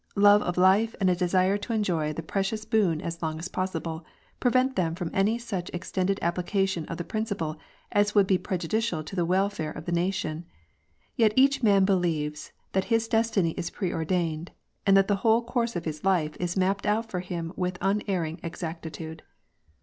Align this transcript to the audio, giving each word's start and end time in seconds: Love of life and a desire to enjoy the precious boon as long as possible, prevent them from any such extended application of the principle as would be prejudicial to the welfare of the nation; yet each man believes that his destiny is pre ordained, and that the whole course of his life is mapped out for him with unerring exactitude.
Love 0.15 0.41
of 0.41 0.57
life 0.57 0.95
and 0.99 1.11
a 1.11 1.15
desire 1.15 1.59
to 1.59 1.73
enjoy 1.73 2.11
the 2.11 2.23
precious 2.23 2.65
boon 2.65 2.99
as 3.01 3.21
long 3.21 3.37
as 3.37 3.47
possible, 3.47 4.03
prevent 4.39 4.75
them 4.75 4.95
from 4.95 5.11
any 5.13 5.37
such 5.37 5.69
extended 5.75 6.17
application 6.23 6.85
of 6.87 6.97
the 6.97 7.03
principle 7.03 7.55
as 7.91 8.15
would 8.15 8.25
be 8.25 8.39
prejudicial 8.39 9.03
to 9.03 9.15
the 9.15 9.25
welfare 9.27 9.69
of 9.69 9.85
the 9.85 9.91
nation; 9.91 10.43
yet 11.15 11.33
each 11.35 11.61
man 11.61 11.85
believes 11.85 12.51
that 12.71 12.85
his 12.85 13.07
destiny 13.07 13.51
is 13.57 13.69
pre 13.69 13.93
ordained, 13.93 14.49
and 14.87 14.97
that 14.97 15.07
the 15.07 15.17
whole 15.17 15.43
course 15.43 15.75
of 15.75 15.85
his 15.85 16.03
life 16.03 16.35
is 16.39 16.57
mapped 16.57 16.87
out 16.87 17.11
for 17.11 17.19
him 17.19 17.53
with 17.55 17.77
unerring 17.79 18.39
exactitude. 18.41 19.21